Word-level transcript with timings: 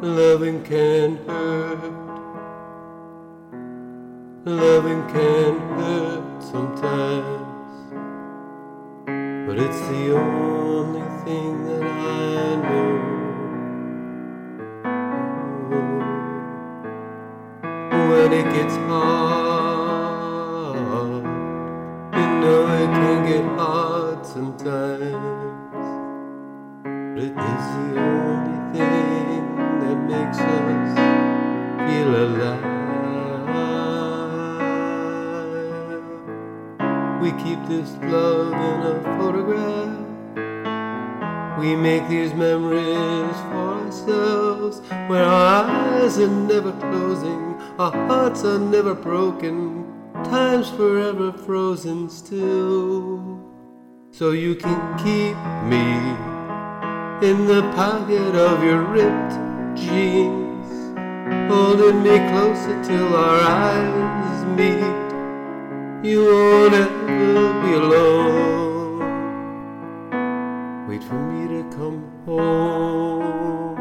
Loving 0.00 0.62
can 0.62 1.16
hurt. 1.26 1.92
Loving 4.44 5.02
can 5.08 5.58
hurt 5.76 6.40
sometimes. 6.40 7.82
But 9.44 9.58
it's 9.58 9.80
the 9.88 10.14
only 10.16 11.02
thing 11.24 11.64
that 11.66 11.82
I 11.82 12.54
know. 12.62 12.94
When 17.90 18.32
it 18.32 18.48
gets 18.54 18.76
hard, 18.86 20.76
you 22.14 22.26
know 22.40 22.66
it 22.68 22.86
can 22.86 23.26
get 23.26 23.44
hard 23.58 24.24
sometimes. 24.24 25.12
But 26.84 27.18
it 27.18 27.34
is 27.36 27.64
the 27.74 28.00
only 28.00 28.58
thing 28.78 29.37
that 29.88 29.96
makes 30.04 30.38
us 30.38 30.98
feel 31.88 32.10
alive. 32.26 32.76
We 37.22 37.30
keep 37.42 37.60
this 37.68 37.90
love 38.02 38.52
in 38.52 38.80
a 38.92 39.00
photograph. 39.16 39.96
We 41.58 41.74
make 41.74 42.06
these 42.08 42.34
memories 42.34 43.36
for 43.48 43.64
ourselves 43.80 44.80
where 45.08 45.24
our 45.24 45.64
eyes 45.64 46.18
are 46.18 46.28
never 46.28 46.72
closing, 46.72 47.56
our 47.78 47.90
hearts 47.90 48.44
are 48.44 48.58
never 48.58 48.94
broken, 48.94 49.86
time's 50.24 50.68
forever 50.68 51.32
frozen 51.32 52.10
still. 52.10 53.40
So 54.10 54.32
you 54.32 54.54
can 54.54 54.98
keep 54.98 55.36
me 55.64 55.86
in 57.26 57.46
the 57.46 57.62
pocket 57.74 58.34
of 58.34 58.62
your 58.62 58.82
ripped 58.82 59.47
jeans, 59.80 60.70
holding 61.50 62.02
me 62.02 62.18
closer 62.30 62.76
till 62.84 63.14
our 63.14 63.40
eyes 63.40 64.44
meet. 64.58 64.98
You 66.08 66.24
won't 66.24 66.74
ever 66.74 67.62
be 67.62 67.72
alone. 67.74 68.98
Wait 70.88 71.02
for 71.02 71.14
me 71.14 71.48
to 71.48 71.62
come 71.76 72.00
home. 72.24 73.76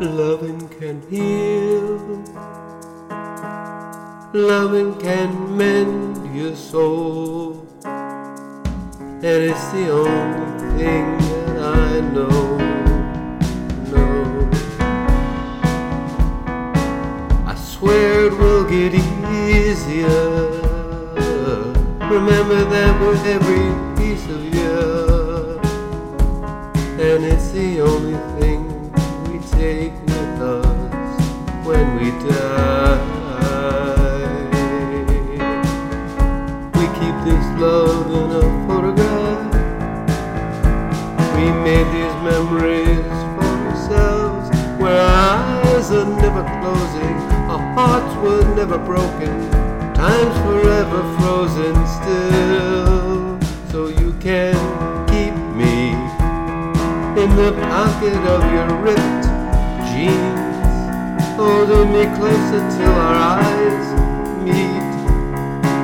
Loving 0.00 0.68
can 0.68 1.00
heal. 1.08 1.98
Loving 4.32 4.94
can 5.00 5.56
mend 5.56 6.36
your 6.36 6.56
soul. 6.56 7.66
And 7.84 9.24
it's 9.24 9.68
the 9.68 9.90
only 9.90 10.78
thing 10.78 11.18
that 11.46 11.58
I 11.62 12.00
know. 12.12 12.73
Get 18.68 18.94
easier. 18.94 20.50
Remember 22.10 22.64
that 22.64 23.00
with 23.00 23.24
every 23.26 23.66
piece 23.96 24.26
of 24.28 24.42
you. 24.54 25.60
And 27.00 27.24
it's 27.24 27.50
the 27.50 27.80
only 27.80 28.18
thing 28.38 28.92
we 29.30 29.38
take 29.50 29.92
with 30.06 30.40
us 30.40 31.20
when 31.66 31.96
we 31.96 32.10
die. 32.28 33.00
We 36.78 36.86
keep 36.98 37.16
this 37.24 37.46
love 37.60 38.06
in 38.10 38.30
a 38.30 38.44
photograph. 38.66 39.52
We 41.36 41.46
made 41.66 41.88
these 41.92 42.16
memories 42.22 43.16
for 43.34 43.44
ourselves 43.44 44.48
where 44.80 45.00
eyes 45.00 45.90
are 45.90 46.06
never 46.22 46.44
closing, 46.60 47.33
hearts 47.74 48.14
were 48.22 48.54
never 48.54 48.78
broken, 48.78 49.50
time's 49.94 50.38
forever 50.46 51.02
frozen 51.18 51.74
still. 51.98 53.40
So 53.70 53.88
you 53.88 54.12
can 54.20 54.54
keep 55.08 55.34
me 55.58 55.90
in 57.20 57.30
the 57.34 57.50
pocket 57.66 58.20
of 58.34 58.40
your 58.54 58.68
ripped 58.78 59.26
jeans, 59.90 61.26
holding 61.34 61.92
me 61.92 62.04
closer 62.16 62.62
till 62.76 62.94
our 63.06 63.42
eyes 63.42 63.86
meet. 64.46 64.92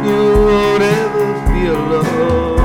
You 0.06 0.22
won't 0.46 0.82
ever 0.82 1.26
be 1.50 1.66
alone. 1.66 2.60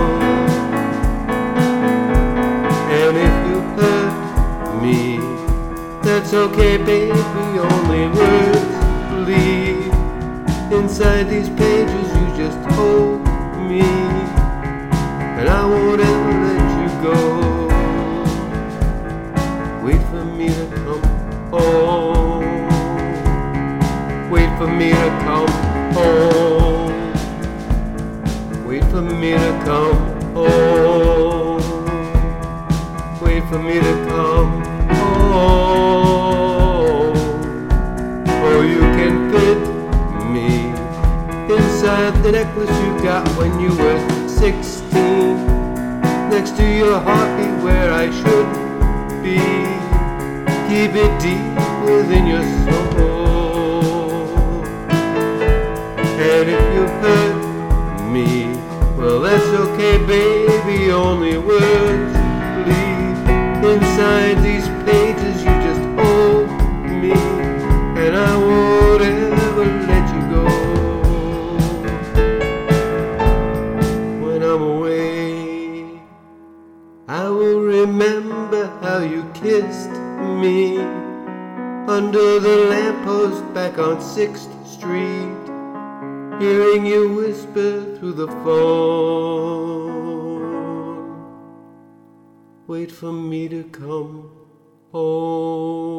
And 3.00 3.18
if 3.28 3.36
you 3.48 3.58
hurt 3.78 4.82
me, 4.84 5.18
that's 6.04 6.32
okay, 6.34 6.78
baby. 6.78 7.45
Inside 10.86 11.28
these 11.28 11.50
pages. 11.50 12.08
You 12.16 12.26
just 12.38 12.60
hold 12.76 13.22
me, 13.70 13.82
and 15.40 15.50
I 15.50 15.66
won't 15.66 16.00
ever 16.00 16.34
let 16.46 16.64
you 16.80 16.90
go. 17.08 17.18
Wait 19.84 20.02
for 20.12 20.24
me 20.24 20.48
to 20.50 20.66
come 20.84 21.04
home. 21.50 22.46
Wait 24.30 24.52
for 24.60 24.68
me 24.68 24.90
to 24.92 25.10
come 25.26 25.54
home. 25.96 26.45
The 42.26 42.32
necklace 42.32 42.76
you 42.82 43.04
got 43.04 43.28
when 43.38 43.60
you 43.60 43.70
were 43.78 44.28
16. 44.28 45.46
Next 46.32 46.58
to 46.58 46.64
your 46.64 47.00
heartbeat 47.00 47.64
where 47.64 47.94
I 47.94 48.10
should 48.10 48.50
be. 49.22 49.38
Keep 50.66 50.96
it 51.06 51.14
deep 51.22 51.56
within 51.86 52.26
your 52.26 52.42
soul. 52.66 54.26
And 56.18 56.50
if 56.50 56.66
you 56.74 56.88
hurt 57.04 57.38
me, 58.12 58.56
well, 58.98 59.20
that's 59.20 59.46
okay, 59.46 60.04
baby. 60.08 60.90
Only 60.92 61.38
words 61.38 62.14
bleed 62.66 63.18
inside 63.72 64.42
these 64.42 64.68
pages. 64.84 65.44
You 65.44 65.54
just 65.62 65.84
hold 66.00 66.50
me, 66.90 67.14
and 68.02 68.16
I 68.18 68.45
remember 77.86 78.66
how 78.82 78.98
you 78.98 79.24
kissed 79.36 79.92
me 80.42 80.80
under 81.88 82.40
the 82.40 82.58
lamppost 82.72 83.44
back 83.54 83.78
on 83.78 83.98
6th 83.98 84.50
Street 84.66 85.46
hearing 86.40 86.84
you 86.86 87.14
whisper 87.14 87.96
through 87.96 88.14
the 88.14 88.28
phone. 88.44 89.76
Wait 92.66 92.92
for 92.92 93.14
me 93.14 93.48
to 93.50 93.64
come 93.66 94.32
home. 94.92 95.96